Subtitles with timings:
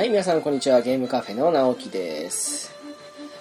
[0.00, 0.80] はい、皆さんこんにちは。
[0.80, 2.72] ゲームカフェの直樹です。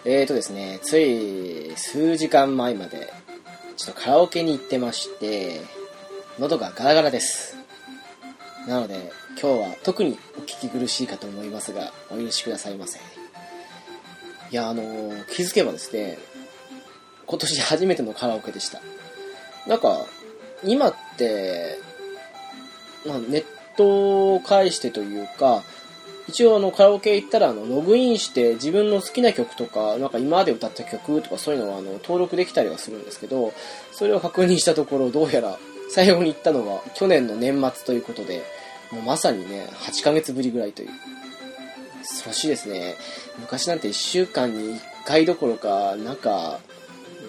[0.03, 3.13] えーとですね、つい数時間前まで、
[3.77, 5.61] ちょっとカラオケに行ってまして、
[6.37, 7.55] 喉がガラガラです。
[8.67, 9.09] なので、
[9.41, 12.99] 今日は特にお聞き苦しいかと思いますが、お許しくださいませ。
[12.99, 13.01] い
[14.53, 16.17] や、あのー気づけばですね、
[17.25, 18.81] 今年初めてのカラオケでした。
[19.65, 20.05] なんか、
[20.65, 21.77] 今って、
[23.07, 23.45] まあ、ネッ
[23.77, 25.63] トを介してというか、
[26.29, 33.51] 一応あのカラオケ行ったらあのログインして自分の好きな曲とか、なんか今まで歌った曲とかそういうのはあの登録できたりはするんですけど、
[33.91, 35.57] それを確認したところどうやら
[35.89, 38.43] 最後に行ったのが去年の年末ということで、
[38.91, 40.89] もうまさにね、8ヶ月ぶりぐらいという。
[42.01, 42.95] 恐ろしいですね。
[43.39, 46.59] 昔なんて1週間に1回どころか、なんか、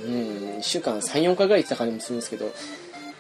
[0.07, 0.13] うん、
[0.59, 2.53] 1週間3、4回ぐらい行ってた感じもするんですけど、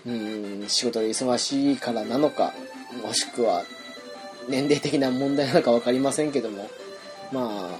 [0.06, 2.54] うん、仕事で忙しいからなのか、
[3.04, 3.64] もしくは
[4.50, 6.68] 年齢的な問題なのか分かりませんけども、
[7.32, 7.70] まあ、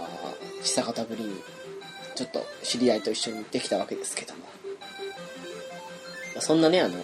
[0.63, 1.35] 久方ぶりに、
[2.15, 4.41] ちょっと知り合いと一緒に行ってきたわけですけども。
[6.41, 6.95] そんなね、あの、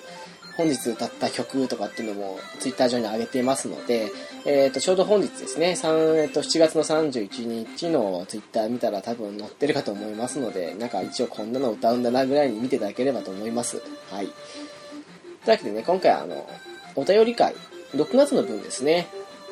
[0.57, 4.11] 本日歌った曲とかっていうのもツイッター上に上げていますので、
[4.47, 13.83] えっ、と、ちょうど本日ですね、3えーと7月の31日のツイッター見たら多分載ってるかと思いますので、なんか一応こんなの歌うんだなぐらいに見ていただければと思います。
[14.11, 14.27] はい。
[14.27, 16.49] というわけでね、今回あの、
[16.95, 17.55] お便り会、
[17.95, 19.09] 6月の分ですね、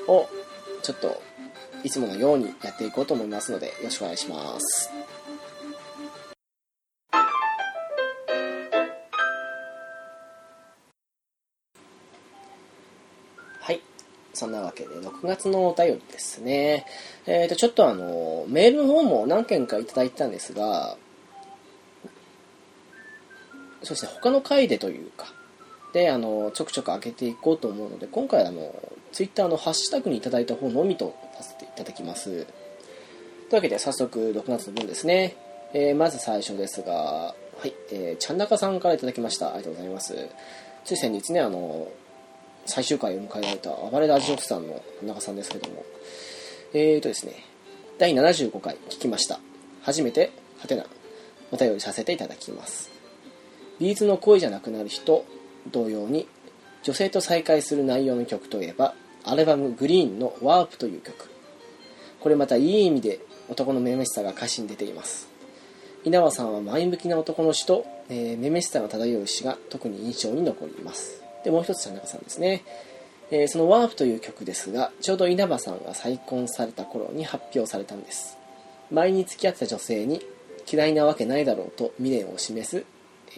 [0.09, 0.29] を、
[0.83, 1.23] ちょっと、
[1.83, 4.91] いつものようにやっていこうと思いますので、よろしくお願いします。
[13.61, 13.81] はい。
[14.33, 16.87] そんなわけで、6月のお便りですね。
[17.27, 20.97] えっ、と、ちょっとあの、メールの方も何件かいただいてたんですが、
[23.83, 25.27] そうですね、他の回でというか、
[25.93, 28.75] で、あの、ちょくちょく開けていこうと思うので、今回あの、
[29.15, 32.25] ツイッターのハッシュタグにいただいた方のみとさせていただきます。
[32.25, 32.37] とい
[33.53, 35.37] うわけで、早速、6月の分ですね。
[35.73, 39.51] えーまず最初ですが、はい、えー、ちゃんなかさんからいただきました。
[39.51, 40.29] ありがとうございます。
[40.85, 41.87] つい先日ね、あの、
[42.67, 45.85] 最終回を迎えられた暴れラジオスさんの中さんですけども、
[46.73, 47.35] えーとですね、
[47.99, 49.39] 第75回聞きました。
[49.83, 50.87] 初めて、はてな、
[51.53, 52.91] お便りさせていただきます。
[53.79, 55.25] ビーズの恋じゃなくなる人
[55.71, 56.27] 同様に、
[56.83, 61.31] 女性と再会する内容の曲といえば、アルバムグリーンのワープという曲。
[62.21, 65.29] これまたいい意味で男のめめしさが歌詞に出ています。
[66.05, 71.23] 稲葉さんは前向きな男の詩と、えー、めめしさが漂う詩が特に印象に残ります。
[71.45, 72.63] で、もう一つ田中さんですね。
[73.31, 78.37] えーそのワープという曲ですが、ちょうど稲葉さんが再婚された頃に発表されたんです。
[78.91, 80.21] 前に付き合ってた女性に
[80.71, 82.85] 嫌いなわけないだろうと未練を示す、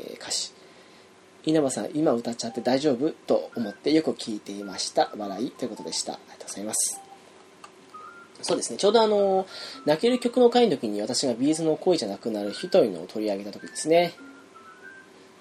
[0.00, 0.55] えー歌詞。
[1.46, 3.10] 稲葉さん、今歌っちゃって大丈夫？
[3.12, 5.12] と思ってよく聞いていました。
[5.16, 6.14] 笑いということでした。
[6.14, 7.00] ありがとうございます。
[8.42, 9.46] そうですね、ちょうどあの、
[9.86, 14.12] 泣ける曲の回の時に私がビーズの恋じゃなくなる日というのを取り上げた時ですね。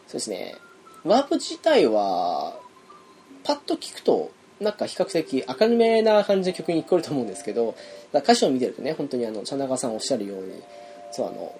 [0.07, 0.55] そうですね、
[1.03, 2.57] ワープ自体は、
[3.44, 7.75] パッと聞くと、なんか比較的明るめな感じの曲に聞こえると思うんですけど、
[8.13, 10.61] 歌詞を見てるとね、本当にあの、ちゃなかさんおっしゃるように、
[11.11, 11.53] そうあの、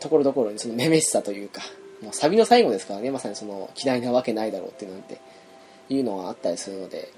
[0.00, 1.62] ところどころにそのめめしさというか、
[2.02, 5.20] もうサビの最後ですからね、まさにその嫌いなわけないだろうってなんて、
[5.88, 7.12] いうのがあったりするので、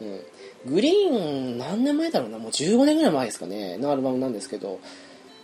[0.00, 0.72] うん。
[0.72, 4.80] グリーン、何年前だろうな、もう15年ぐらい前ですかね、のアルバムなんですけど、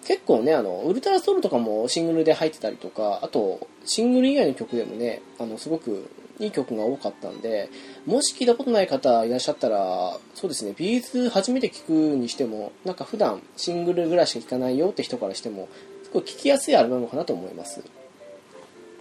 [0.06, 6.08] 結構ね、あの、ウルトラソウルとかもシングルで入ってたりとか、あと、シングル以外の曲でもね、あの、すごく
[6.38, 7.70] いい曲が多かったんで、
[8.04, 15.68] もし聞いたことない方いらっしゃったら、そうですね、ビーズ初めて聞くにしても、なんか普段シングルぐらいしか聴かないよって人からしても、
[16.04, 17.82] すごい聴きやすいアルバムかなと思います。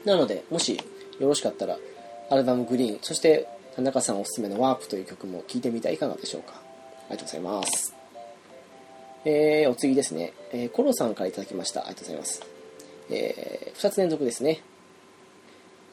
[0.06, 0.80] なので、もし
[1.20, 1.78] よろしかったら、
[2.30, 6.54] アルバムグリーン、そして田中さんおすすめのワープという曲も聴いてみてはいかがでしょうか。
[7.10, 7.94] ありがとうございます。
[9.26, 11.82] えー、お次ですね、えー、コロさんからいただきました。
[11.82, 12.42] ありがとうございます。
[13.10, 14.62] えー、2つ連続ですね。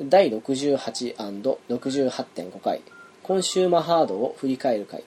[0.02, 2.82] 第 68&68.5 回、
[3.22, 5.04] コンシューマーハードを振り返る回。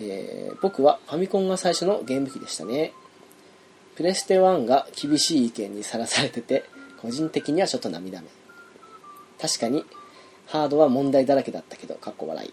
[0.00, 2.92] えー僕はファミコンが最初のゲーム機でしたね。
[3.96, 6.64] プレステ1が厳しい意見にさらされてて、
[7.00, 8.28] 個人的にはちょっと涙目。
[9.40, 9.84] 確かに、
[10.46, 12.52] ハードは問題だらけだったけど、かっこ笑い。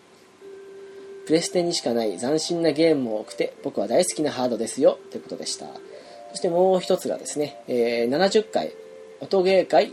[1.25, 5.65] プレステにしかない斬新なゲームも多くて、僕は大好きなハードですよ、ということでした。
[6.31, 8.73] そしてもう一つがですね、えー70回、
[9.21, 9.91] 音ゲー会、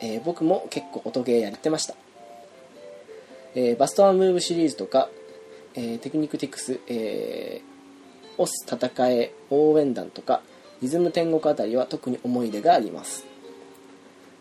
[0.00, 1.94] えー僕も結構音ゲーやってました。
[3.54, 5.08] えーバストワンムーブシリーズとか、
[5.74, 7.68] えーテクニックティクス、えー
[8.40, 10.42] オス戦え応援団とか、
[10.80, 13.27] リズム天国あたりは特に思い出があります。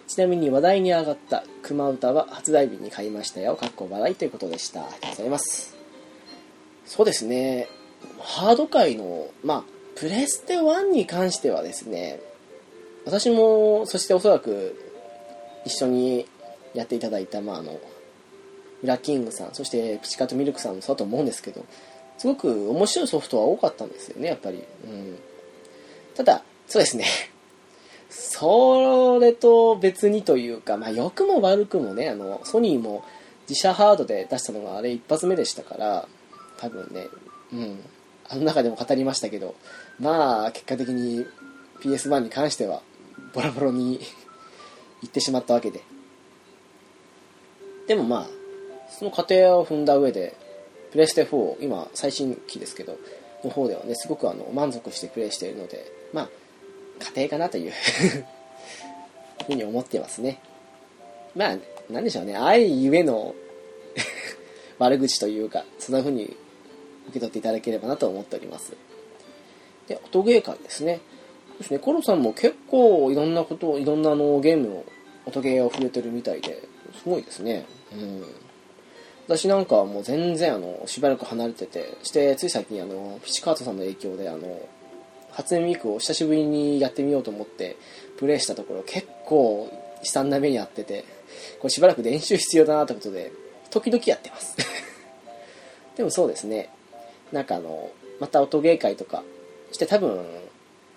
[0.08, 3.56] ちなみに話題に上がった熊歌は発売日に買いましたよ。
[3.56, 4.82] かっこ笑いということでした。
[4.82, 5.76] ありがとうございます。
[6.86, 7.68] そうですね。
[8.20, 9.64] ハード界の、まあ、
[9.96, 12.22] プレステ1に関してはですね、
[13.06, 14.82] 私も、そしておそらく、
[15.66, 16.26] 一緒に
[16.74, 17.80] やっていただいた、まあ、あの、
[18.84, 21.66] ウラキングさん、そしてピチカートミルクさんもそうだと思うんですけど、
[22.18, 24.64] すごく面白いソフトは多かったんですよね、やっぱり。
[24.86, 25.18] うん。
[26.16, 27.06] ただ、そうですね。
[28.10, 33.04] それと別にというか、まあ、良くも悪くもね、あの、ソニーも
[33.50, 36.08] 自社ハードで出したのがあれ一発目でしたから、
[36.58, 37.08] 多分ね、
[37.54, 37.80] うん。
[38.30, 39.56] あの中でも語りましたけど、
[40.00, 41.26] まあ、結果的に
[41.82, 42.82] PS1 に関しては、
[43.34, 44.00] ボロボロに
[45.02, 45.82] 行ってしまったわけで。
[47.88, 48.28] でもまあ、
[48.90, 50.36] その過程を踏んだ上で、
[50.92, 52.98] プレイステ4、今最新機ですけど、
[53.44, 56.30] の方ではね、すごくあの満足してプレイしているので、まあ、
[57.00, 57.72] 家庭かなという
[59.46, 60.40] ふうに思ってますね。
[61.36, 61.58] まあ、
[61.90, 63.36] なんでしょうね、愛ゆえの
[64.80, 66.34] 悪口というか、そんな風に受
[67.14, 68.74] け取っていただければなと思っております。
[69.88, 71.00] で、音ゲー会ですね。
[71.60, 74.84] ですね、コロさんも結構いろんなことを、いろんなのゲームの
[75.26, 76.62] 音ゲーを触れてるみたいで、
[77.02, 77.66] すごいですね。
[77.94, 78.24] うん。
[79.28, 84.62] 私なんかはもう全然あの、しばらく離れてて、してつい最近あの、ピチカートさんの影響であの、
[85.38, 87.78] 初音ミクを久しぶりにやってみようと思って
[88.18, 89.70] プレイしたところ結構
[90.00, 91.06] 悲惨な目に遭ってて、
[91.60, 93.32] これしばらく練習必要だなってことで、
[93.70, 94.56] 時々やってます
[95.96, 96.70] でもそうですね、
[97.32, 99.24] なんかあの、また音ゲー界とか、
[99.72, 100.26] して多分、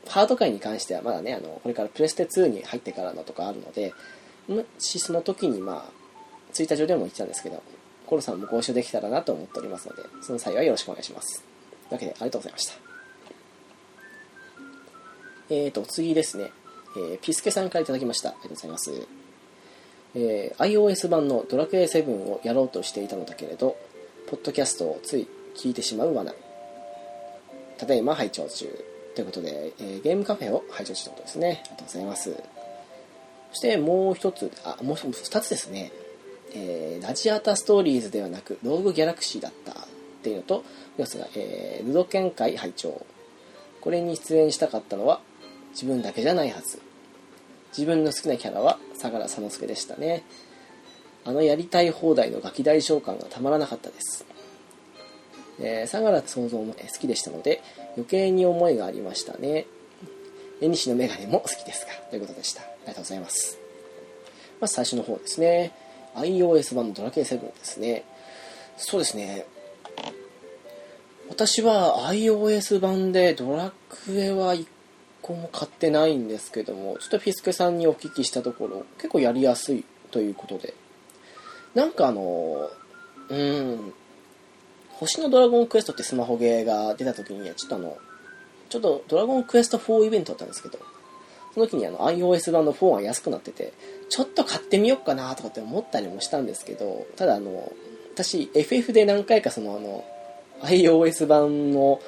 [0.06, 3.92] ハード界に関してはまだね、あの、これからプレステ2に入ってからのとかあるので、
[4.48, 7.62] もしその時にまあ、ツイッター上でも言ってたんですけど、
[8.06, 11.42] コロさんもご一緒できたらなと思っておりますので、その際はよろしくお願いします。
[11.42, 12.89] というわけで、ありがとうございました。
[15.52, 16.52] えーと、次ですね。
[16.96, 18.30] えー、ピスケさんから頂きました。
[18.30, 18.92] ありがとうございます。
[20.14, 23.76] えー、iOS 版のドラクエ7をやろうとしていたのだけれど、
[24.28, 25.26] ポッドキャストをつい
[25.56, 26.32] 聞いてしまう罠。
[27.78, 28.66] ただいま拝聴中。
[29.16, 31.62] ということで、えー、ゲームカフェを拝聴中ということですね。
[31.62, 32.36] ありがとうございます。
[33.50, 35.90] そしてもう一つ、あ、もう二つですね。
[36.54, 39.74] えー、ラジアータストーリーズではなく、ローグギャラクシーだったっ
[40.22, 40.62] ていうのと、も
[40.98, 43.04] う一つが、えー、ルドケン会拝聴
[43.80, 45.20] これに出演したかったのは、
[45.70, 46.80] 自分だけじゃないはず。
[47.76, 50.24] 自分の好きなキャラは相良佐之助でしたね。
[51.24, 54.24] あのやりたい放題のガキ大召喚がたまらなかったです。
[55.60, 57.62] えー、相良想像も好きでしたので、
[57.94, 59.66] 余計に思いがありましたね。
[60.60, 62.62] 縁西のメガネも好きですが、ということでした。
[62.62, 63.58] ありがとうございます。
[64.60, 65.72] まず最初の方ですね。
[66.16, 68.04] iOS 版のドラケイ7ですね。
[68.76, 69.46] そうですね。
[71.28, 74.66] 私は iOS 版でドラクエは1
[75.22, 80.74] 個も買ってないんですけども、ちょっとフィスケさんにお聞きしたところ、結構やりやすいということで。
[81.74, 82.70] なんかあの、
[83.28, 83.92] うん、
[84.90, 87.96] 星のドラゴンクエストってスマホゲーが出た時に、ちょっとあの、
[88.68, 90.78] ちょっとドラゴンクエスト4イベントだったんですけど、
[91.54, 93.72] その時にあの iOS 版の4が安くなってて、
[94.08, 97.72] ちょっと買ってみようかなとかって思ったりもしたんですけど、ただあの、
[98.14, 100.04] 私 FF で何回かそのあの、
[100.62, 102.00] iOS 版の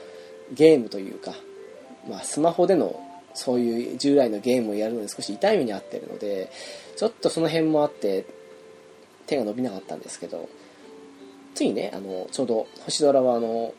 [0.53, 1.35] ゲームというか、
[2.09, 3.01] まあ、スマホでの
[3.35, 6.51] そういう従来のゲームをやるのに少し痛い目に遭ってるので
[6.97, 8.27] ちょっとその辺もあって
[9.27, 10.49] 手が伸びなかったんですけど
[11.55, 13.73] ついねあのちょうど星ドラはあの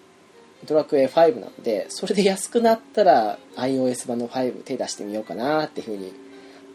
[0.66, 6.14] ドラクエ5なんでそれで安くなったら iOS 版の5手出してみようかなっていうふうに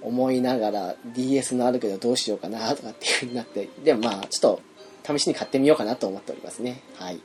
[0.02, 4.60] 思いながら DS のあるけどどうしようかなとかっていうふうになってでもまあちょっ
[5.04, 6.82] と試しに買ってみようかなと思っておりますね。
[6.94, 7.20] はい。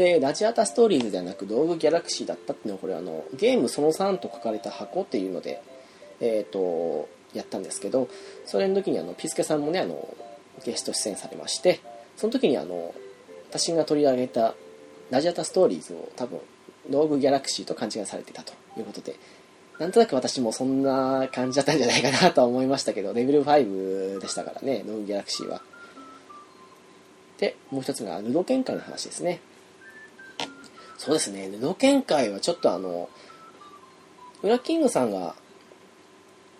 [0.00, 5.62] で、ラジアタストーリーズではなく道具ギャラクシーだったっていうのは、これあの、ゲームその3と書かれた箱っていうので、
[6.20, 8.08] えっ、ー、と、やったんですけど、
[8.46, 10.16] それの時にあの、ピスケさんもね、あの、
[10.64, 11.80] ゲスト出演されまして、
[12.16, 12.94] その時にあの、
[13.50, 14.54] 私が取り上げた
[15.10, 16.40] ラジアタストーリーズを多分、
[16.88, 19.16] 道具ギャラクシーと勘違いされてたということで、
[19.78, 25.60] なんとなく私もそんな感じだったんじゃないかなとは思いましたけど、レベル5でしたからね、道具ギャラクシーは。
[27.36, 29.40] で、もう一つが、ルドケンカの話ですね。
[31.00, 33.08] そうですね、布剣会はちょっとあの、
[34.42, 35.34] 裏キングさんが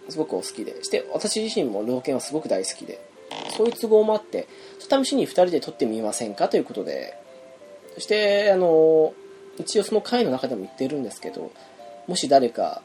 [0.09, 3.07] すごくお好きで、して私自身もル剣はすごく大好きで、
[3.55, 7.19] そういう都合もあって、試しに2人で撮ってみませんかということで、
[7.97, 9.13] そして、あの、
[9.59, 11.53] 一応その回の中でも言ってるんですけど、
[12.07, 12.81] もし誰か、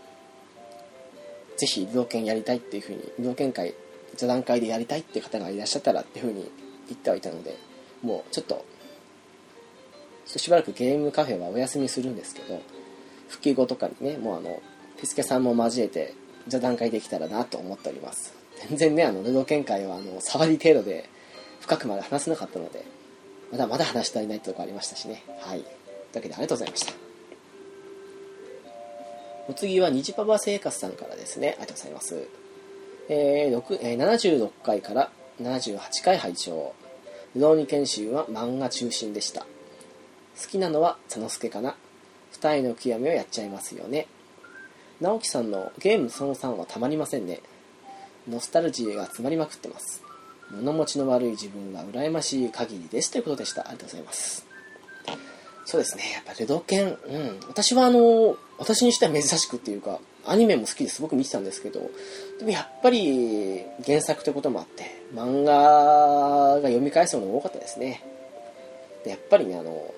[1.55, 3.75] ぜひ武道剣やりたいっていうふうに、武道剣会、
[4.17, 6.51] 座談会でやりたいって方がいらっしゃったらっていうふうに
[6.89, 7.55] 言ってはいたので、
[8.01, 8.65] もうちょっと
[10.25, 12.62] しばらくゲームカフェはお休みするんですけど
[13.29, 14.62] 復帰後とかにねもうあの
[15.00, 16.13] ピスケさんも交えて
[16.48, 18.34] 座談会できたらなと思っております。
[18.67, 21.10] 全然ねあのルドケン会はあの触り程度で
[21.60, 22.86] 深くまで話せなかったので
[23.51, 25.24] まだまだ話し足りないとこありましたしね。
[25.41, 25.62] はい。
[25.62, 25.72] という
[26.15, 26.94] わけでありがとうございました。
[29.48, 31.50] お次は虹パパ生活さんからですね。
[31.50, 32.27] ありがとうございます。
[33.10, 36.74] えー6えー76回から78回拝聴。
[37.36, 39.46] ルローニ研修は漫画中心でした。
[40.42, 41.75] 好きなのは佐之助かな。
[42.32, 44.08] 二重の極みをやっちゃいますよね。
[45.01, 47.42] 直樹さんのゲームその3はたまりませんね。
[48.30, 50.04] ノスタルジーが詰まりまくってます。
[50.51, 53.62] 物持ちの悪い自分は羨ましい限りですということでした。
[53.62, 54.46] ありがとうございます。
[55.65, 56.04] そうですね。
[56.13, 57.39] やっぱルドケンうん。
[57.48, 61.01] 私はあの私にしては珍しくっていうかアニメも好きです。
[61.01, 61.89] ごく見てたんですけど。
[62.39, 68.04] でもやっぱり原作ということもあって漫画が読み返すものが多かったですね。
[69.04, 69.94] でやっぱりねあの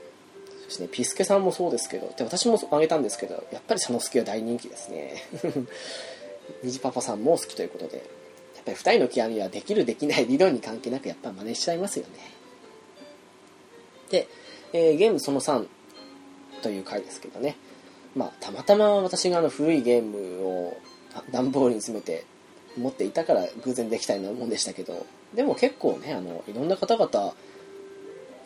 [0.67, 0.88] ですね。
[0.91, 5.24] ピスケさんもそうですけどで私もあげたんですけどやっぱり佐之助は大人気ですね。
[6.63, 8.03] 虹パパさんも好きということでや
[8.62, 12.12] っぱり二人の極みはできるできない理論に関係なくやっぱ真似しちゃいますよね。
[14.09, 14.27] で、
[14.74, 15.67] えーゲームその3
[16.62, 17.55] という回ですけどね。
[18.15, 20.77] まあたまたま私があの古いゲームを
[21.31, 22.25] 段ボールに詰めて
[22.77, 27.33] 持っていたから偶然できたようなもんでしたけどでも結構ねあのいろんな方々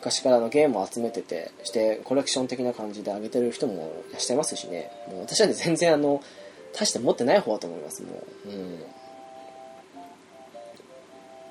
[0.02, 6.20] 昔からのゲームを集めててしてコレクション的な感じで上げてる人もいらっしゃいますしねもう私はね全然あの
[6.72, 8.08] 大して持ってない方だと思いますも
[8.46, 8.78] ううん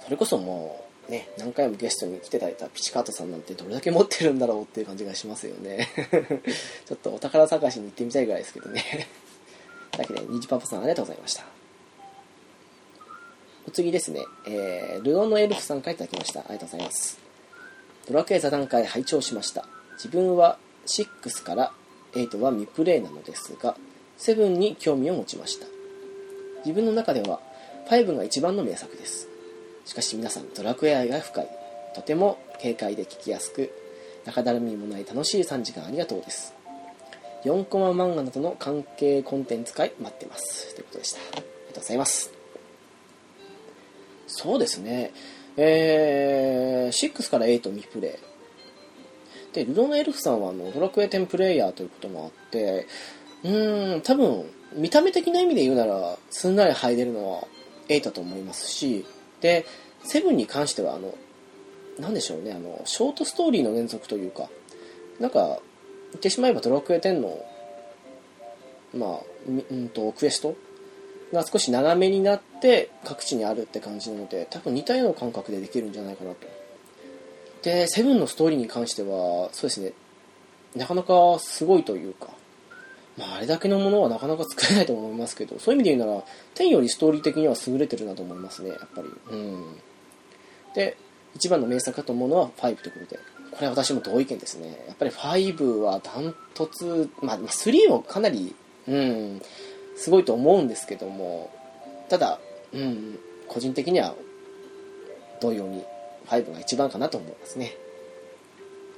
[0.03, 5.87] それこそもうね何回もゲストに来ていただいたピチカートさんなんてどれだけ持ってるんだろうっていう感じがしますよね
[6.85, 9.07] ちょっとお宝探しに行ってみたいぐらいですけどね
[9.91, 11.43] というわけで、ニジパパさんありがとうございました。
[13.67, 16.39] お次ですね、えー、ルノンのエルフさんからいただきました。
[16.39, 17.20] ありがとうございます。
[18.11, 19.65] ドラクエ座談会拝聴しました。
[19.93, 21.71] 自分は6から
[22.11, 23.77] 8は未プレイなのですが、
[24.19, 25.65] 7に興味を持ちました。
[26.65, 27.39] 自分の中では
[27.89, 29.29] 5が一番の名作です。
[29.85, 31.47] しかし皆さん、ドラクエ愛が深い。
[31.95, 33.71] とても軽快で聞きやすく、
[34.25, 36.53] 中だるみもない楽しい3時間ありがとうです。
[37.45, 40.75] 4コマ漫画などの関係コンテンツ会待ってます。
[40.75, 41.19] ということでした。
[41.19, 42.33] ありがとうございます。
[44.27, 45.13] そうですね。
[45.57, 48.19] えー、6から8未プレ
[49.51, 49.53] イ。
[49.53, 52.87] で、ルローナエルフさんはあのドラクエ10プレイヤーということもあって、
[53.43, 57.47] うーん、多分、見た目的な意味で言うなら、すんなり入れるのは
[57.89, 59.05] 8だと思いますし、
[59.41, 59.65] で、
[60.05, 61.13] 7に関しては、あの、
[61.99, 64.49] なんでしょうね、あの、ショートストーリーの連続というか、
[65.19, 65.59] なんか、
[66.11, 67.45] 言ってしまえばドラクエ10の、
[68.93, 70.55] まあ、うんと、クエスト
[71.33, 76.47] が少し長めになって各地にあるって感じなので、多分似たような感覚でできるんじゃないかなと。
[77.63, 79.93] で、セブンのストーリーに関しては、そうですね、
[80.75, 82.29] なかなかすごいというか、
[83.17, 86.23] まあ、あれだけのものはなかなか作れないと思いますけど、そういう意味で言うなら、
[86.55, 89.09] 10よりストーリー的には優れてるなと思いますね、やっぱり。
[89.31, 89.75] うん。
[90.73, 90.97] で、
[91.35, 93.19] 一番の名作かと思うのは5ということで、
[93.51, 94.85] これは私も同意見ですね。
[94.87, 98.55] やっぱり5はダントツ、まあ、まあ3もかなり、
[98.87, 99.41] うん、
[99.95, 101.49] すごいと思うんですけども、
[102.09, 102.39] ただ、
[102.73, 104.15] うん、個人的には
[105.41, 105.83] 同様に
[106.27, 107.75] 5が一番かなと思いますね。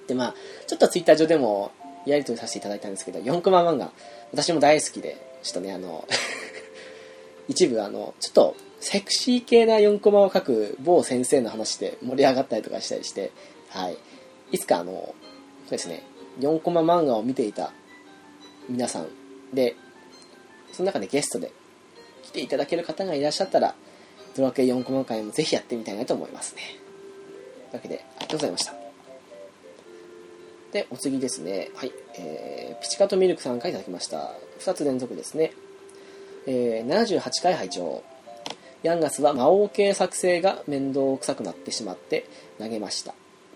[0.08, 0.36] で、まあ、
[0.68, 1.72] ちょっとツイッター上でも
[2.06, 3.92] やり取りさせていただいたんですけど、4コマ漫画、
[4.32, 6.08] 私も大好きで、ちょっとね、あの、
[7.48, 13.32] 一部、あの、ちょっと、セクシー系な4コマを書く某先生の話で盛り上がったりとかしたりして、
[13.70, 13.98] はい。
[14.52, 16.04] いつか、あの、そうですね、
[16.40, 17.72] 4コマ漫画を見ていた
[18.68, 19.08] 皆さん
[19.54, 19.76] で、
[20.74, 21.54] その中でゲストで
[22.24, 23.76] 来ていただける方がいらっしゃったら、
[24.36, 26.62] ドラクエ4コマ会もぜひやってみたいなと思いますね。
[26.62, 28.74] というわけで、ありがとうございました。
[30.74, 31.70] で、お次ですね。
[31.76, 31.92] はい。
[32.18, 34.32] えー、ピチカートミルクさんからいただきました。
[34.60, 35.54] 2つ連続ですね。
[36.48, 38.04] えー、78回拝聴
[38.84, 42.26] ヤンガスは魔王系作成が面倒くさくなってしまって
[42.60, 43.14] 投げました。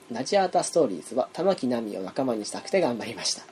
[0.10, 3.44] ナジアータストーリーズは玉木奈美を仲間にしたくて頑張りました。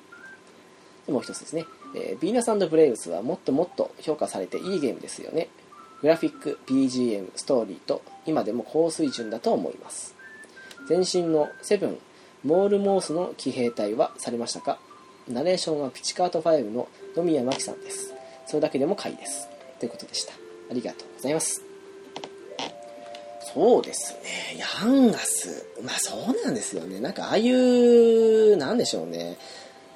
[1.11, 1.65] もう一つですね。
[1.95, 5.47] えー、ビーナスブレイブスはもっともっと評価されていいゲームですよね。
[6.01, 10.13] グラフィック、BGM、ストーリーと今でも高水準だと思います。
[10.89, 11.97] 前身のセブン、
[12.43, 14.77] モールモースの騎兵隊はされましたか？
[15.27, 18.13] ナレーションはピチカート5の野宮真紀さんです。
[18.45, 19.47] それだけでも買いです。
[19.79, 20.33] ということでした。
[20.69, 21.63] ありがとうございます。
[23.53, 24.59] そうですね。
[24.59, 25.65] ヤンガス。
[25.81, 26.99] まあそうなんですよね。
[26.99, 29.37] なんかああいう、なんでしょうね。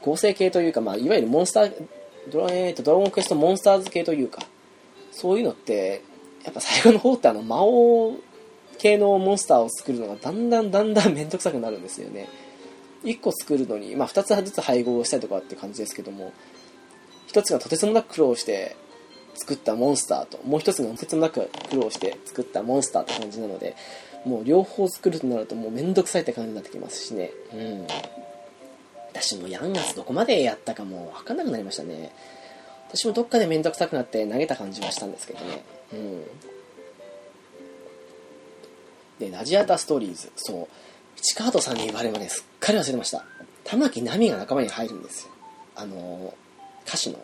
[0.02, 1.74] 合成系というか、まあいわゆるモンスター、
[2.32, 4.42] ドラ,、えー、とドラゴンクエストモンスターズ系というか、
[5.12, 6.02] そういうのって、
[6.44, 8.14] やっぱ最後の方ってあの魔王
[8.78, 12.28] 系のモンスターを作るのがだんだんだんだん面倒くさくなるんですよね。
[13.04, 16.34] 1個作るのに、まあ2つずつ配合したりとかって感じですけども、
[17.28, 18.76] 1つがとてつもなく苦労して
[19.36, 23.76] 作ったモンスターと、もう1つがとてつもなく苦労して作ったモンスターって感じなので、
[24.26, 27.32] もう両方作るとなるともう面倒くさいって感じになってきますしね。
[27.54, 27.88] うん。
[29.22, 32.12] 私もヤンガスどこまでやったかもう分かんなくなりましたね。
[32.88, 35.64] 私もどっかで面倒くさくなって投げた感じはしたんですけどね。
[35.94, 36.24] うん。
[39.20, 40.32] でラジアタストーリーズ。
[40.36, 40.68] そう。
[41.18, 43.26] 市川戸さんに言われまですっかり忘れました。
[43.66, 45.32] 玉木奈美が仲間に入るんですよ。
[45.76, 46.34] あの
[46.88, 47.20] 歌手の。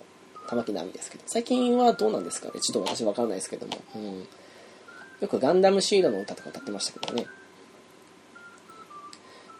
[0.47, 1.23] 玉木奈美ですけど。
[1.25, 2.59] 最近はどうなんですかね。
[2.59, 4.27] ちょっと私分からないですけども、うん、
[5.21, 7.25] よくガンダムシードの歌とか歌ってましたけどね。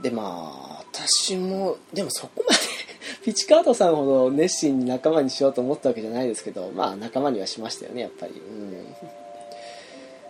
[0.02, 2.60] でまあ私もでもそこまで
[3.24, 8.34] ピチカートさんほど熱心に仲間にしようと思ったわけじゃないですけどまあ仲間にはしましたよねやっぱり。
[8.34, 8.96] うん。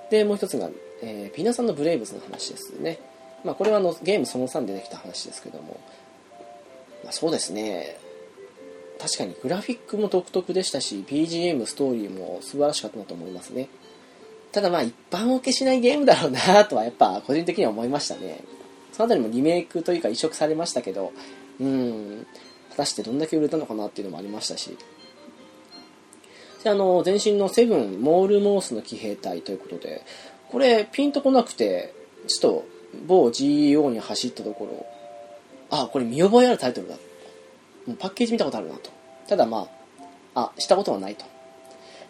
[0.10, 0.69] でもう一つが、
[1.01, 3.00] えー、ピーナさんのブレイブズの話ですね。
[3.43, 5.79] まあこれはあのゲームその3でできた話ですけども、
[7.03, 7.98] まあ、そうですね。
[9.00, 13.67] 確かにグラフィックも独特でしたし BGM ストーリーも素晴らしかったなと思いますね。
[14.51, 18.43] ただまあ一般受けしないゲームだろうなとはやっぱ個人的には思いましたね。
[18.95, 21.11] その辺りもリメイクというか移植されましたけど
[21.59, 22.25] うん
[22.69, 24.77] 果たしてどんだけ売れたのかなっていうのもありましたし。
[26.63, 30.03] であの前身のセブンモールモースの騎兵隊ということで
[30.49, 31.93] これピンとこなくて
[32.27, 32.67] ちょっと
[33.05, 34.85] 某 GEO に走ったところ
[35.69, 36.95] あこれ見覚えあるタイトルだ。
[37.85, 38.89] もうパッケージ見たことあるなと。
[39.27, 39.67] ただま
[40.33, 41.25] ああしたことはないと。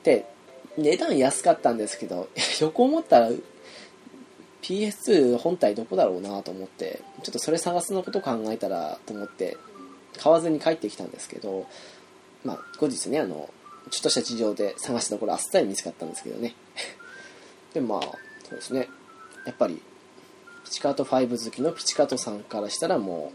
[0.04, 0.28] で
[0.78, 2.30] 値段安かったんですけど
[2.62, 3.32] 横思ったら
[4.66, 9.58] PS2 本体どこだろうなと思ってちょっとそれ探すのこと考えたらと思って
[10.18, 11.68] 買わずに帰ってきたんですけど
[12.44, 13.50] まあ後日ねあの
[13.92, 16.56] ちょっとした事情で探したところあっさり見つかったんですけどね。
[17.76, 18.90] でまあそうですね。
[19.46, 19.80] やっぱり
[20.64, 23.32] ピチカート5好きのピチカートさんからしたらも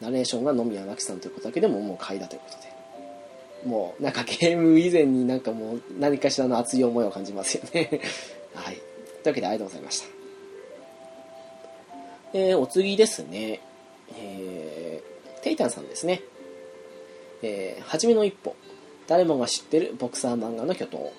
[0.00, 2.72] うナレーションが野宮真紀さんということだけでももう買いだということで。
[3.64, 8.00] もうなんかゲーム以前になんかもう何かしらの熱い思いを感じますよね。
[8.54, 8.74] はい。
[8.74, 8.84] とい
[9.26, 10.21] うわけでありがとうございました。
[12.34, 13.60] えー、お次ですね。
[14.16, 16.22] えー、テイタンさんですね。
[17.42, 18.56] えー、初めの一歩。
[19.06, 21.12] 誰もが知ってるボクサー漫画の巨頭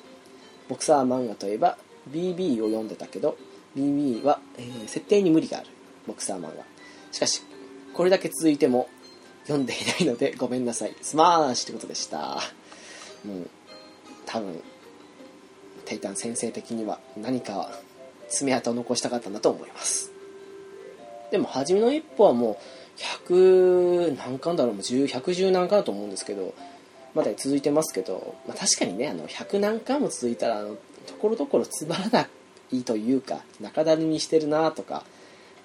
[0.70, 1.78] ボクサー漫画といえば
[2.10, 3.38] BB を読んでたけど
[3.76, 5.68] BB は、えー、設定に無理がある。
[6.08, 6.64] ボクサー漫画。
[7.12, 7.44] しかし
[7.94, 8.90] これだけ続いても
[9.44, 10.96] 読んでいないのでごめんなさい。
[11.02, 12.40] スマーシってことでした。
[13.24, 13.50] もう
[14.26, 14.64] 多分
[15.86, 17.70] テイタン先生的には何か
[18.30, 20.13] 爪痕を残したかったんだと思います。
[21.34, 22.60] でも初めの一歩はも
[22.96, 24.74] う100何巻だろう。
[24.76, 26.54] もう110何巻だと思うんですけど
[27.16, 32.28] まだ続いてますけど、まあ、確かにねあの100何巻も続いたらあのところどころつまらな
[32.72, 35.06] いというか中だるみしてるなとか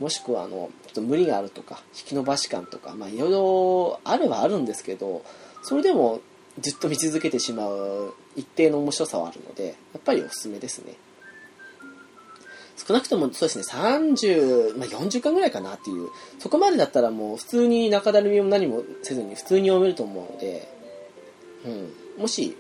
[0.01, 5.23] もしくはあのちょっと無理があるとか引き伸ばし感とかまあいろいろあるはあるんですけど
[5.63, 6.23] それでも
[6.63, 10.95] ずっと見続けてしまう一定の面白さはあるのでやっぱりおすすめですね。
[12.79, 16.09] 少なくともそうですね30、まあ、40巻ぐらいかなっていう。
[16.39, 20.69] そこまでだったらもう普通に中だるみも何もせずに普通に読めると思うので、
[21.67, 22.57] うん、もし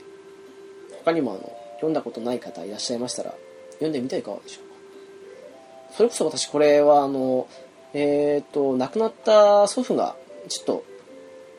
[1.04, 3.34] 他にもあの読んだことない方いらっしゃいましたら
[3.74, 5.94] 読んでみてはいかがでしょうか。
[5.94, 7.46] それこそ私これはあの
[7.94, 10.16] えっ、ー、と亡くなった祖父が
[10.48, 10.84] ちょっと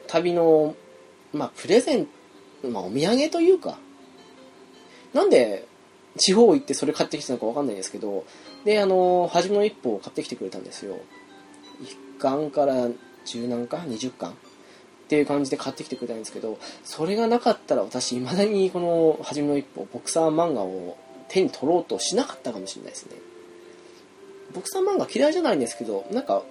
[0.08, 0.76] 旅の
[1.34, 2.08] まあプレゼン
[2.62, 3.78] トまあお土産というか。
[5.13, 5.65] なんで
[6.20, 8.26] 地方行ってそれ買ってきたのかわかんないですけど
[8.66, 10.98] であの初めの一歩を買ってきてくれたんですよ。
[12.18, 12.90] 1巻から
[13.26, 14.32] 10何巻？20巻？
[14.32, 14.34] っ
[15.08, 20.98] ていう感じで買ってきてくれたんですけどそれがなかったら私いまだにこの初めの一歩ボクサー漫画を
[21.30, 23.16] 手に取ろうとしなかったかもしれないですね。
[24.54, 26.44] ボクサー漫画嫌いじゃないんですけどなんか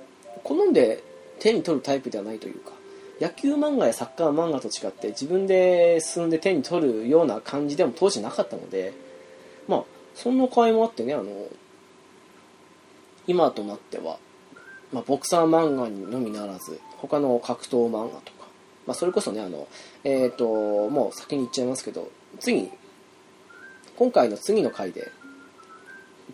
[0.44, 1.04] 好んで
[1.40, 2.72] 手に取るタイプではないというか
[3.20, 8.92] 野球漫画やサッカー漫画と違って自分で進んで手に取るような感じでも当時なかったので
[9.68, 11.24] まあそんな会もあってねあの
[13.26, 14.18] 今となっては、
[14.92, 18.38] まあ、ボクサー漫画のみならず他の格闘漫画とか
[18.88, 19.68] まあ、それこそねあの、
[20.02, 22.70] えっ、ー、ともう先に言っちゃいますけど次
[23.96, 25.12] 今回の次の回で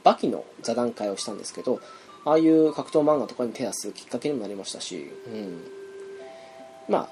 [0.05, 1.81] バキの座談会をしたんですけど
[2.25, 5.65] ああいう格闘漫画とかに手出すきっかけにもなりましたし、うん、
[6.89, 7.09] まあ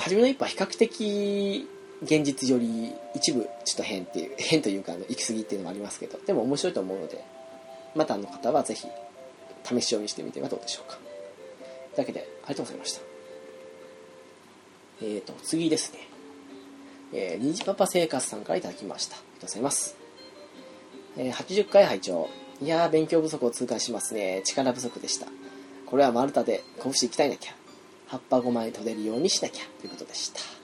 [0.00, 1.68] 初めの一歩は比較的
[2.02, 7.22] 現実より一部ちょっと変っていう変というかあの行き過ぎっていうのもありますけどでも面白いと思うので
[7.94, 8.86] またの方はぜひ
[9.64, 11.06] 試し読みしてみてはどうでしょうかとい
[11.96, 13.10] うわけでありがとうございました
[15.02, 16.00] えーと、次ですね。
[17.12, 19.16] えー、虹パパ生活さんからいただきました。
[19.16, 19.96] ありがとうございます。
[21.16, 22.28] えー、80回拝聴
[22.62, 24.42] いやー、勉強不足を痛感しますね。
[24.44, 25.26] 力不足でした。
[25.86, 27.54] これは丸太で拳鍛えなきゃ。
[28.08, 29.64] 葉っぱ5枚取れるようにしなきゃ。
[29.80, 30.59] ということでした。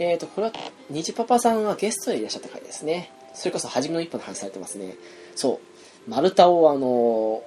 [0.00, 0.52] えーと、これは、
[0.88, 3.12] 虹パパさんがゲストでいらっしゃった回ですね。
[3.34, 4.96] それこそ初めの一歩の話されてますね。
[5.36, 5.60] そ
[6.06, 6.10] う。
[6.10, 7.42] 丸太をあの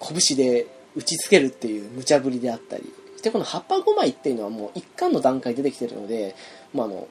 [0.00, 6.36] ー、拳で打ちつけるっていう無茶ぶりであったり、でこの葉っぱ5枚っていうのはもう一巻の段階で出てきてるので、
[6.74, 7.08] まあ、あの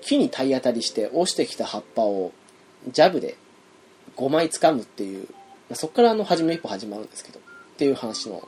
[0.00, 2.32] 木に体当たりして落ちてきた葉っぱを
[2.90, 3.36] ジャブで
[4.16, 5.26] 5枚掴むっていう、
[5.68, 7.42] まあ、そこからあの初めの一歩始まるんですけどっ
[7.76, 8.42] ていう話の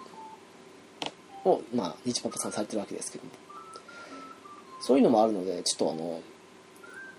[1.45, 3.31] を、まあ、日パパさんされてるわけですけども
[4.81, 6.21] そういうのもあるのでちょっとあの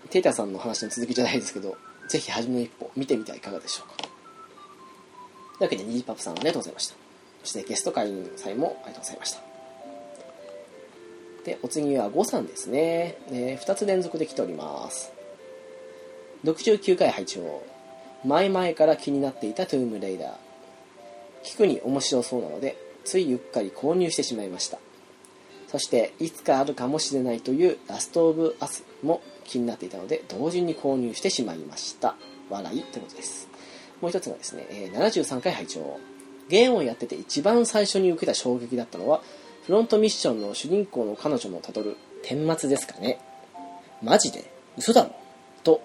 [0.09, 1.77] テイタさんの話の続きじゃないですけど
[2.09, 3.97] ぜひ初めの一歩見てみてはいかがでしょうか。
[3.97, 6.95] というわけでニジパパさんありがとうございました。
[7.43, 9.41] そしてゲスト会員さんもありがとうございました。
[11.45, 15.11] でお次は5さんですね、えー、2つ連続で来ております。
[16.43, 17.63] 69回拝聴。
[18.25, 20.31] 前々から気になっていたトゥームレイダー。
[21.43, 24.77] 聞くに面白そうなのでついゆっかり購入してしまいました。
[25.71, 32.15] そしていつかあるかもしれないというラストオブアスも気になっていたので同時に購入してしまいました。
[32.49, 33.47] 笑いってことです。
[34.01, 35.97] もう一つがですね、え73回拝聴。
[36.49, 39.21] ゲームをやってて一番最初に受けた衝撃だったのは
[39.65, 43.21] フロントミッションの主人公の彼女のたどる顛末ですかね。
[44.03, 44.51] マジで？
[44.77, 45.15] 嘘だろ？
[45.63, 45.81] と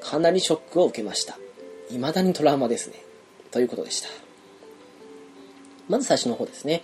[0.00, 1.36] かなりショックを受けました。
[1.90, 2.96] 未だにトラウマですね。
[3.50, 4.08] ということでした。
[5.90, 6.82] まず最初の方ですね。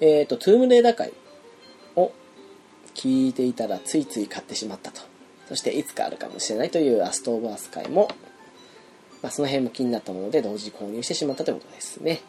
[0.00, 1.10] えっ、ー、とトゥームレーダー会。
[1.10, 1.12] を
[2.96, 5.02] 聞いていたらついつい買ってしまったと
[5.48, 8.08] そしていつかあるかもしれないというアストーバース会も、
[9.22, 12.22] まあ、その辺も気になったもので同時購入してしまったということですね。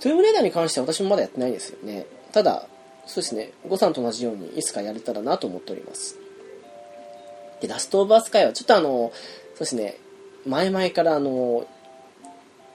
[0.00, 2.06] トゥームレーダーに関しては私もまだやってないですよね。
[2.32, 2.66] ただ、
[3.06, 6.18] そうですね、誤算と同じようにいつかやれたらなと思っております。
[7.60, 9.12] で、ラストオブアース会はちょっとあの、
[9.54, 9.96] そうですね、
[10.44, 11.66] 前々からあの、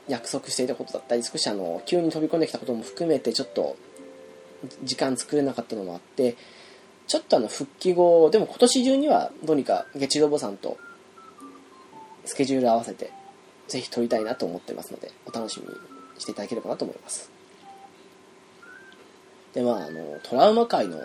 [0.08, 3.76] 約束していたことだったり、少しあの、急に飛び込んできたことも含めて、ちょっと、
[4.84, 6.36] 時間作れなかったのもあって、
[7.08, 10.78] ちょっとあの復帰後、でも今年中にはどうにか月ロボさんと
[12.26, 13.12] スケジュール合わせて、
[13.68, 15.74] ぜひ撮りたいなと思ってますので、お楽しみに
[16.20, 17.32] していただければなと思います。
[19.54, 21.00] で、まあ、あの、トラウマ界の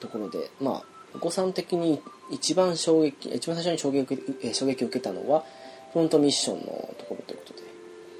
[0.00, 5.44] ところで、まあ、お子さん的に一番衝撃、一番最初に衝撃衝撃を受けたのは、
[5.92, 6.64] フロントミッションの
[6.98, 7.62] ところということで、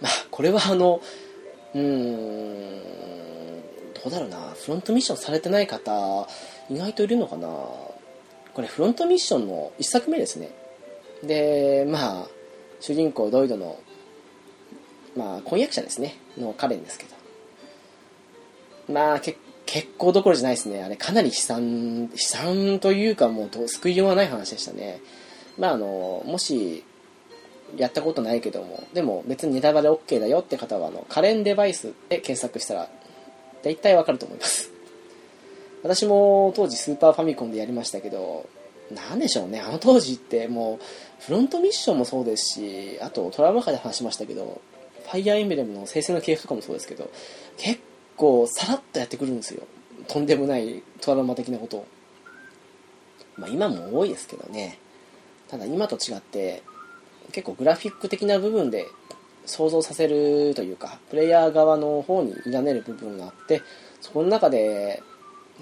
[0.00, 1.00] まあ、これはあの、
[1.74, 1.82] うー
[3.55, 3.55] ん、
[4.02, 4.38] どうだろうな。
[4.54, 6.28] フロントミッションされてない方
[6.70, 7.48] 意外といるのかな。
[7.48, 10.50] これフロントミッションの1作目ですね。
[11.22, 12.26] でまあ
[12.80, 13.78] 主人公ドイドの
[15.16, 16.16] まあ婚約者ですね。
[16.38, 18.92] のカレンですけど。
[18.92, 19.38] まあ結
[19.98, 20.82] 構どころじゃないですね。
[20.82, 25.00] あれかなり悲惨悲惨というかもう救いようがない話でしたね。
[25.58, 26.84] まああのもし
[27.76, 32.88] やったことないけどもでも別にネタバレ OK だよって方はあのカレンデバイスで検索したら
[33.62, 34.70] 大体わかると思います。
[35.82, 38.48] 私も当時スーパーファミコンでやりましたけど
[38.92, 39.60] 何でしょうね。
[39.60, 44.60] あの当時ってもうフロントミッションもそうですしあとトラウマ界で話しましたけど
[45.04, 47.10] ファイアーエンブレムの生成の系譜とかもそうですけど
[47.56, 47.80] 結
[48.16, 49.62] 構さらっとやってくるんですよ。
[50.08, 51.86] とんでもないトラウマ的なことを。
[53.36, 54.78] まあ今も多いですけどね。
[55.48, 56.62] ただ今と違って
[57.32, 58.86] 結構グラフィック的な部分で
[59.46, 63.62] 想像させるというかプレイヤー側の方に委ねる部分があって
[64.00, 65.02] そこの中で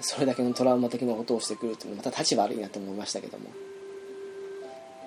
[0.01, 3.45] それだけのトラウマ的なことをしてくるっていうのはまた立ち悪いなと思いましたけども。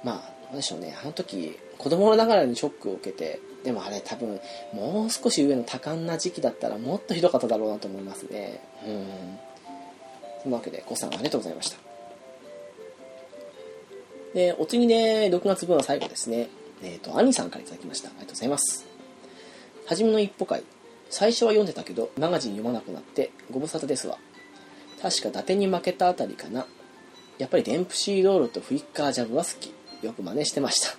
[0.04, 0.96] まあどうでしょうね。
[1.02, 4.40] あの時子供ながらにショックを受けてでもあれ多分
[4.72, 8.60] もう少し上の多感な時期だったらもっとひどかっただろうなと思いますね。
[8.86, 9.38] うん。
[10.42, 11.78] そのわけでごさんありがとうございました。
[14.34, 16.48] でお次ね6月分は最後ですね。
[16.82, 18.08] えっ、ー、と、兄さんから頂きました。
[18.08, 18.86] ありがとうございます。
[19.86, 20.62] はじめの一歩会。
[21.10, 24.18] 最初は読んでたけど、マガジン読まなくなって、ご無沙汰ですわ。
[25.00, 26.66] 確か伊達に負けたあたりかな。
[27.38, 29.72] やっぱりデンプシーロールとフリッカージャブは好き。
[30.02, 30.96] よく真似してました。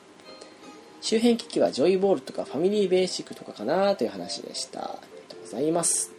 [1.01, 4.79] 周辺機器はジョイボールとかファミリーベーシックとかかなという話でした。
[4.79, 6.11] ありがとうございます。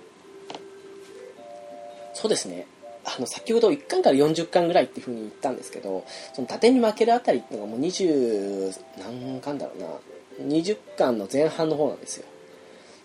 [2.14, 2.66] そうですね。
[3.04, 9.86] あの先ほど1巻から40巻ぐらいっていうふうに言ったんですけどその縦に負けるあたりっていうのがもう20何巻だろうな。
[10.40, 12.24] 20巻の前半の方なんですよ。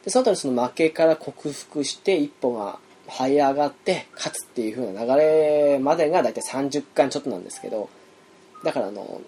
[0.03, 7.89] でその後にその負けから克服して一歩が這い上がって勝つっていう風な流れまでが大体30巻ちょっとなんですけど
[8.63, 9.21] だからあの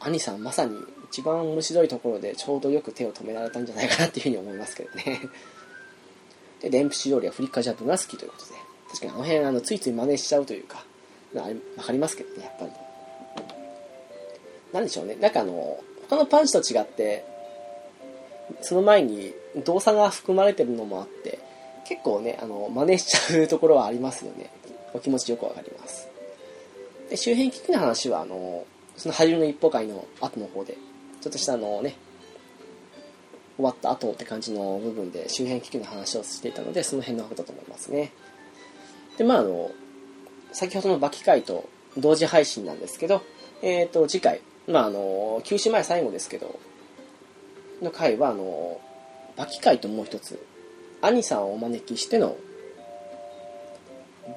[0.00, 0.76] 兄さんまさに
[1.08, 5.20] 一番面白いところでちょうどよく手を止められたんじゃないかなっていうふうに思いますけどね。
[6.60, 8.63] でデンプシー料理はフリッカジャンプが好きということで。
[8.94, 10.84] 確かにあの辺あのついつい真似しちゃうというか
[11.32, 12.70] 分かりますけどねやっぱり。
[14.72, 15.16] なんでしょうね。
[15.16, 15.78] なんかあの
[16.08, 17.24] 他のパンチと違って
[18.60, 19.32] その前に
[19.64, 21.38] 動作が含まれてるのもあって
[21.86, 24.50] 結構ねあの真似しちゃうところはありますよね。
[24.92, 26.08] お気持ちよくわかります。
[27.10, 28.64] で周辺機器の話はあの
[28.96, 30.76] その初めの一歩会の後の方で
[31.20, 31.96] ちょっとしたあのね
[33.56, 38.12] 終わった後って感じの部分で周辺機器の話をしていたのでその辺のことだと思いますね。
[39.16, 39.70] でまああの
[40.52, 43.22] 先ほどのバキ会と同時配信なんですけど
[43.62, 46.58] えっ、ー、と次回まああの休止前最後ですけど
[47.82, 48.80] の回はあの
[49.36, 50.44] バキ会ともう一つ
[51.02, 52.36] 兄さんをお招きしての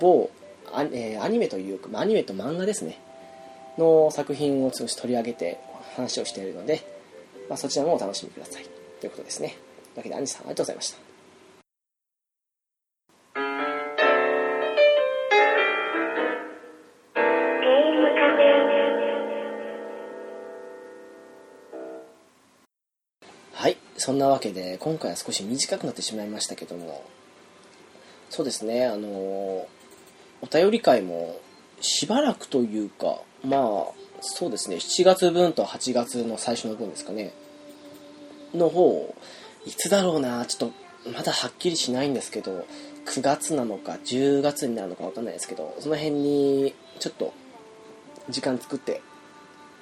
[0.02, 0.30] 某
[0.74, 3.00] ア,、えー、アニメというかアニメと漫画ですね
[3.78, 5.60] の作品を少し取り上げて
[5.96, 6.82] 話をしているので、
[7.50, 8.66] まあ、そちらもお楽しみください。
[9.00, 9.50] ということですね。
[9.50, 11.07] というわけで兄さんありがとうございました。
[24.08, 27.04] そんなわけで今回は少し短くなってしまいましたけども。
[28.30, 29.68] そうですねあのお
[30.50, 31.38] 便り会も
[31.82, 33.60] しばらくというかまあ
[34.22, 37.34] そうですね7月分と8月の最初の分ですかね。
[38.54, 39.14] の方
[39.66, 40.72] いつだろうなちょっ
[41.04, 42.66] とまだはっきりしないんですけど
[43.08, 47.34] 9月なのか10月になるのか分かんないですけどその辺にちょっと
[48.30, 49.02] 時間作って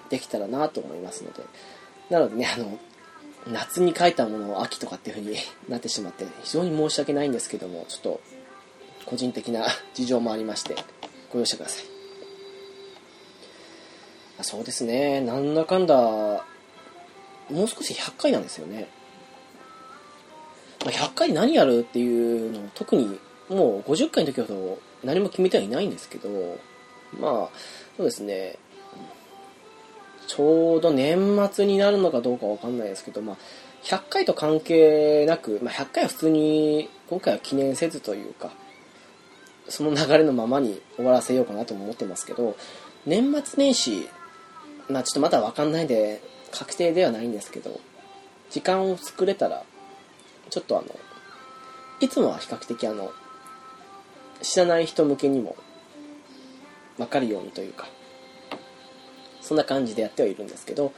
[0.10, 1.44] できたらなと思いますので。
[2.10, 2.80] なのでねあの
[3.52, 5.38] 夏に書いたものを秋とかっていう風に
[5.70, 8.22] なってしまって非常に申し訳ないんですけどもちょっと
[9.06, 10.76] 個人的な事情もありまして
[11.32, 11.86] ご容赦ください。
[14.42, 15.22] そうですね。
[15.22, 16.44] なんだかんだも
[17.50, 18.88] う少し100回なんですよね。
[20.80, 26.30] 100回何やるっていうのを特にもう50回の時ほど何も決めてはいないんですけど
[27.20, 27.50] まあ
[27.98, 28.58] そうですね。
[30.28, 33.38] ちょうど年末になるのかどうかわかんないですけど、まあ、
[33.84, 38.52] 100回と関係なく、まあ、100回は普通に今回は記念せずというか
[39.70, 42.56] その流れのままに終わらせようかなと思ってますけど
[43.06, 44.08] 年末年始
[44.90, 47.80] まあちょっとまだわかんないで確定ではないんですけど
[48.50, 49.64] 時間を作れたら
[50.50, 50.88] ちょっとあの
[52.00, 53.12] いつもは比較的あの
[54.42, 55.56] 知らない人向けにも
[56.98, 57.88] 分かるようにというか
[59.46, 60.92] そんな感じでやってはいるんですけど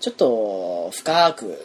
[0.00, 1.58] ちょっと深く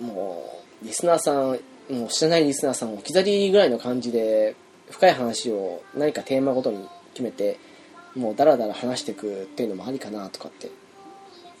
[0.00, 1.58] もうリスナーさん
[1.92, 4.56] もう知らないリスナーさんも置き去りぐらいの感じで
[4.90, 7.58] 深い話を何かテーマごとに決めて
[8.14, 10.70] もうダラダラ話していくっていうのもありかなとかって。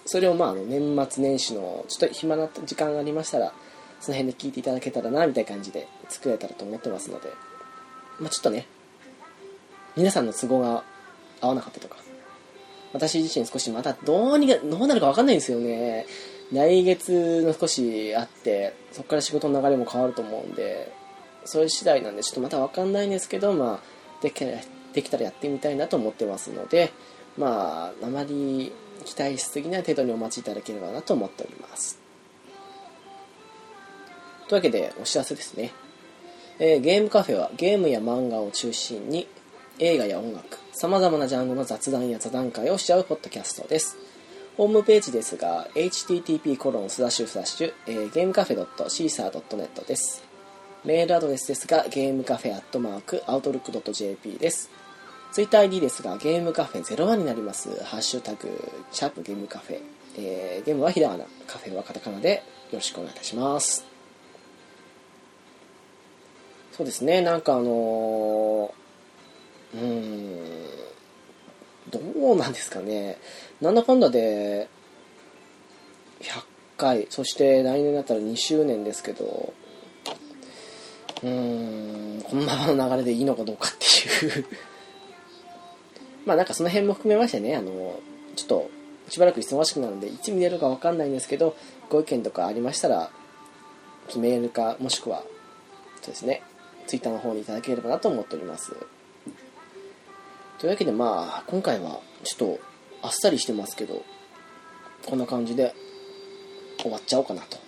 [0.06, 3.52] それをまあ年末年始のちょっと暇な時間がありましたら
[4.00, 7.30] その辺で聞いていただけたらなみたいな感じで作れたらと思ってますので
[8.20, 8.66] まあちょっとね
[9.96, 10.84] 皆さんの都合が
[11.40, 11.96] 合わなかったとか
[12.94, 16.06] 私自身少しまたどうにかどうなるか分かんないんですよね。
[16.52, 20.92] 来月の少しあってそこから仕事の流れも変わると思うんで
[21.44, 24.44] そういう次第なんでちょっとまた分かんないんですけどまあでき
[24.92, 26.92] できたらやってみたいなと思ってますので
[27.36, 28.72] まああまり
[29.04, 31.98] 期待しすぎない程度にお待ちいただければなと思っております。
[34.48, 35.72] というわけでお知らせですね、
[36.58, 39.26] えー、ゲームカフェはゲームや漫画を中心に
[39.78, 43.96] 映画や音楽さまざまなジャンルの雑談や座談会をしちゃうポッドキャストです
[44.56, 50.24] ホームページですが http コロンスラッシュスラッシュ、えー、ゲームカフェ .caesar.net です
[50.84, 54.68] メールアドレスですがゲームカフェアットマークアウトルック .jp です
[55.30, 57.82] ツイッター ID ですが、ゲームカフェ01になります。
[57.82, 58.48] ハッシュタグ、
[58.92, 59.80] シャープゲームカフェ。
[60.16, 63.84] えー、ゲームはひらがな、カフェはカタカナでよろしくお願いいたします。
[66.70, 68.83] そうですね、なんかあのー、
[69.74, 70.34] うーん、
[71.90, 72.00] ど
[72.32, 73.18] うなんですかね。
[73.60, 74.68] なんだかんだで、
[76.20, 76.44] 100
[76.78, 79.52] 回、そして来年だったら2周年ですけど、
[81.22, 84.46] うーん、このままの流れでいいのかどうかっていう
[86.26, 87.98] まあなんかその辺も含めましてね、あの、
[88.36, 88.70] ちょっと
[89.08, 91.56] しばらく忙しくなるんで、いつ見れるかわかんないんですけど、
[91.90, 93.10] ご意見とかありましたら、
[94.16, 95.24] メールか、もしくは、
[96.02, 96.42] そうですね、
[96.86, 98.74] ツイッターの方にいただければなと思っております。
[100.64, 102.60] というわけでまあ、今回はちょっと
[103.02, 104.02] あっさりしてますけど、
[105.04, 105.74] こんな感じで
[106.78, 107.58] 終わっちゃおうかなと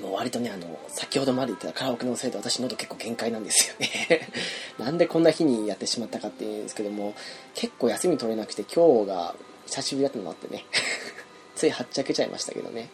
[0.00, 4.28] もう割とね、あの、先ほどまで言ったカラオケのせいで私喉結構限界なんですよね
[4.78, 7.14] なんでこんな日にやってしまったかっていうんですけども、
[7.54, 9.34] 結構休み取れなくて今日が
[9.66, 10.64] 久しぶりだったのもあってね
[11.56, 12.90] ついはっちゃけちゃいましたけどね。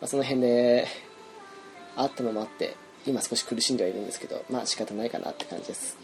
[0.00, 0.88] まあ、その辺で、
[1.94, 2.74] あったのもあって、
[3.06, 6.03] 今少し苦しんではいるんですけど、まあ仕方ないかなって感じです。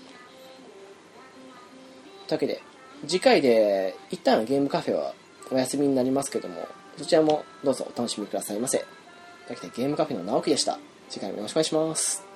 [2.31, 2.63] というわけで、
[3.09, 5.15] 次回で一旦ゲームカフェは
[5.51, 8.79] お休みになりますけども、そちらもどうぞお楽しみくださいませ。
[8.79, 8.91] という
[9.55, 10.79] わけでゲームカフェの直樹でした。
[11.09, 12.30] 次回もよろしくお願いします。